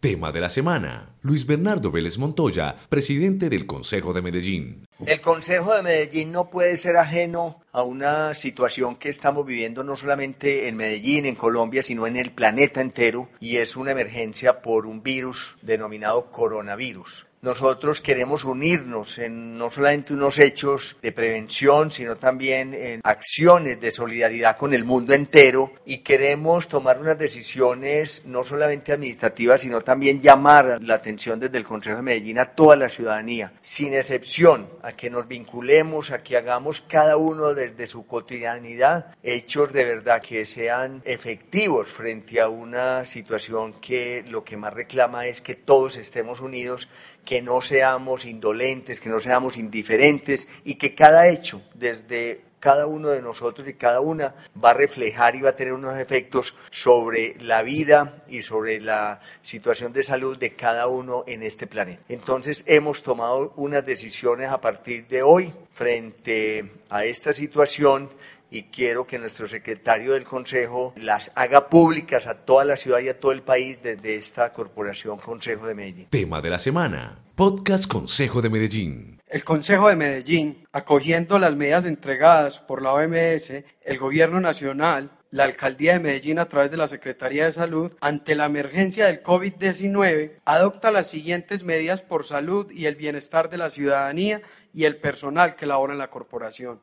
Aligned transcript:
Tema 0.00 0.32
de 0.32 0.40
la 0.40 0.48
semana. 0.48 1.10
Luis 1.20 1.46
Bernardo 1.46 1.90
Vélez 1.90 2.16
Montoya, 2.16 2.74
presidente 2.88 3.50
del 3.50 3.66
Consejo 3.66 4.14
de 4.14 4.22
Medellín. 4.22 4.86
El 5.04 5.20
Consejo 5.20 5.74
de 5.74 5.82
Medellín 5.82 6.32
no 6.32 6.48
puede 6.48 6.78
ser 6.78 6.96
ajeno 6.96 7.60
a 7.70 7.82
una 7.82 8.32
situación 8.32 8.96
que 8.96 9.10
estamos 9.10 9.44
viviendo 9.44 9.84
no 9.84 9.96
solamente 9.96 10.68
en 10.68 10.76
Medellín, 10.76 11.26
en 11.26 11.34
Colombia, 11.34 11.82
sino 11.82 12.06
en 12.06 12.16
el 12.16 12.30
planeta 12.30 12.80
entero, 12.80 13.28
y 13.40 13.58
es 13.58 13.76
una 13.76 13.90
emergencia 13.90 14.62
por 14.62 14.86
un 14.86 15.02
virus 15.02 15.56
denominado 15.60 16.30
coronavirus. 16.30 17.26
Nosotros 17.42 18.02
queremos 18.02 18.44
unirnos 18.44 19.16
en 19.16 19.56
no 19.56 19.70
solamente 19.70 20.12
unos 20.12 20.38
hechos 20.38 20.98
de 21.00 21.10
prevención, 21.10 21.90
sino 21.90 22.16
también 22.16 22.74
en 22.74 23.00
acciones 23.02 23.80
de 23.80 23.92
solidaridad 23.92 24.58
con 24.58 24.74
el 24.74 24.84
mundo 24.84 25.14
entero 25.14 25.72
y 25.86 25.98
queremos 25.98 26.68
tomar 26.68 27.00
unas 27.00 27.18
decisiones 27.18 28.26
no 28.26 28.44
solamente 28.44 28.92
administrativas, 28.92 29.62
sino 29.62 29.80
también 29.80 30.20
llamar 30.20 30.80
la 30.82 30.96
atención 30.96 31.40
desde 31.40 31.56
el 31.56 31.64
Consejo 31.64 31.96
de 31.96 32.02
Medellín 32.02 32.38
a 32.38 32.52
toda 32.52 32.76
la 32.76 32.90
ciudadanía, 32.90 33.54
sin 33.62 33.94
excepción, 33.94 34.68
a 34.82 34.92
que 34.92 35.08
nos 35.08 35.26
vinculemos, 35.26 36.10
a 36.10 36.22
que 36.22 36.36
hagamos 36.36 36.82
cada 36.82 37.16
uno 37.16 37.54
desde 37.54 37.86
su 37.86 38.06
cotidianidad 38.06 39.14
hechos 39.22 39.72
de 39.72 39.86
verdad 39.86 40.20
que 40.20 40.44
sean 40.44 41.00
efectivos 41.06 41.88
frente 41.88 42.38
a 42.38 42.50
una 42.50 43.06
situación 43.06 43.72
que 43.80 44.24
lo 44.28 44.44
que 44.44 44.58
más 44.58 44.74
reclama 44.74 45.26
es 45.26 45.40
que 45.40 45.54
todos 45.54 45.96
estemos 45.96 46.40
unidos 46.40 46.86
que 47.24 47.42
no 47.42 47.62
seamos 47.62 48.24
indolentes, 48.24 49.00
que 49.00 49.08
no 49.08 49.20
seamos 49.20 49.56
indiferentes 49.56 50.48
y 50.64 50.74
que 50.76 50.94
cada 50.94 51.28
hecho, 51.28 51.62
desde 51.74 52.40
cada 52.60 52.86
uno 52.86 53.08
de 53.08 53.22
nosotros 53.22 53.66
y 53.66 53.74
cada 53.74 54.00
una 54.00 54.34
va 54.62 54.70
a 54.70 54.74
reflejar 54.74 55.34
y 55.34 55.40
va 55.40 55.50
a 55.50 55.56
tener 55.56 55.72
unos 55.72 55.98
efectos 55.98 56.54
sobre 56.70 57.36
la 57.40 57.62
vida 57.62 58.22
y 58.28 58.42
sobre 58.42 58.80
la 58.80 59.20
situación 59.42 59.92
de 59.92 60.04
salud 60.04 60.38
de 60.38 60.54
cada 60.54 60.86
uno 60.86 61.24
en 61.26 61.42
este 61.42 61.66
planeta. 61.66 62.02
Entonces 62.08 62.62
hemos 62.66 63.02
tomado 63.02 63.52
unas 63.56 63.84
decisiones 63.84 64.50
a 64.50 64.60
partir 64.60 65.08
de 65.08 65.22
hoy 65.22 65.52
frente 65.74 66.70
a 66.90 67.04
esta 67.04 67.34
situación 67.34 68.10
y 68.50 68.64
quiero 68.64 69.06
que 69.06 69.18
nuestro 69.18 69.48
secretario 69.48 70.12
del 70.12 70.24
Consejo 70.24 70.92
las 70.96 71.32
haga 71.36 71.68
públicas 71.68 72.26
a 72.26 72.34
toda 72.34 72.64
la 72.64 72.76
ciudad 72.76 72.98
y 73.00 73.08
a 73.08 73.18
todo 73.18 73.32
el 73.32 73.42
país 73.42 73.80
desde 73.82 74.16
esta 74.16 74.52
Corporación 74.52 75.18
Consejo 75.18 75.66
de 75.66 75.74
Medellín. 75.74 76.06
Tema 76.10 76.40
de 76.40 76.50
la 76.50 76.58
semana. 76.58 77.18
Podcast 77.36 77.90
Consejo 77.90 78.42
de 78.42 78.50
Medellín. 78.50 79.19
El 79.30 79.44
Consejo 79.44 79.88
de 79.88 79.94
Medellín, 79.94 80.66
acogiendo 80.72 81.38
las 81.38 81.54
medidas 81.54 81.84
entregadas 81.84 82.58
por 82.58 82.82
la 82.82 82.92
OMS, 82.94 83.52
el 83.82 83.96
Gobierno 83.96 84.40
Nacional, 84.40 85.12
la 85.30 85.44
Alcaldía 85.44 85.92
de 85.92 86.00
Medellín 86.00 86.40
a 86.40 86.48
través 86.48 86.72
de 86.72 86.76
la 86.76 86.88
Secretaría 86.88 87.44
de 87.44 87.52
Salud, 87.52 87.92
ante 88.00 88.34
la 88.34 88.46
emergencia 88.46 89.06
del 89.06 89.22
COVID-19, 89.22 90.40
adopta 90.44 90.90
las 90.90 91.06
siguientes 91.06 91.62
medidas 91.62 92.02
por 92.02 92.24
salud 92.24 92.72
y 92.72 92.86
el 92.86 92.96
bienestar 92.96 93.48
de 93.50 93.58
la 93.58 93.70
ciudadanía 93.70 94.42
y 94.74 94.82
el 94.82 94.96
personal 94.96 95.54
que 95.54 95.66
labora 95.66 95.92
en 95.92 96.00
la 96.00 96.10
corporación. 96.10 96.80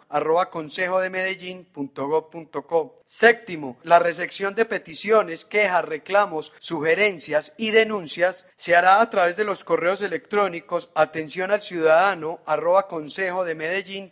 arroba 0.10 0.50
consejo 0.50 1.00
de 1.00 1.12
Medellín 1.12 1.68
Séptimo, 3.06 3.78
la 3.84 4.00
recepción 4.00 4.56
de 4.56 4.66
peticiones, 4.66 5.46
quejas, 5.46 5.86
reclamos, 5.86 6.52
sugerencias 6.58 7.54
y 7.58 7.70
denuncias 7.70 8.48
se 8.58 8.76
hará 8.76 9.02
a 9.02 9.10
través 9.12 9.38
de 9.38 9.44
los 9.44 9.64
correos 9.64 10.02
electrónicos 10.02 10.90
atención 10.96 11.52
arroba 11.52 12.88
consejo 12.88 13.46
de 13.46 13.54
Medellín 13.54 14.12